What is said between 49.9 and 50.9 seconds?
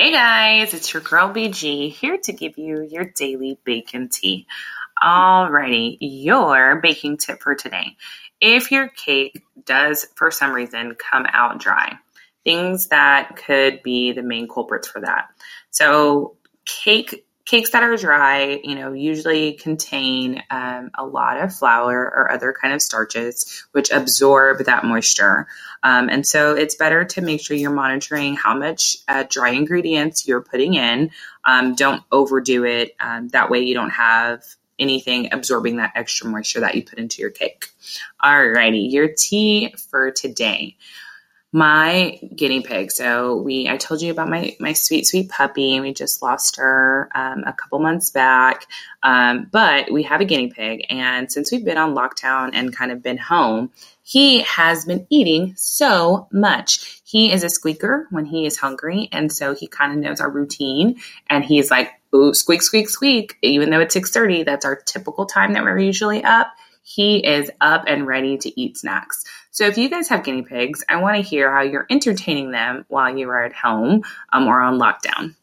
we have a guinea pig,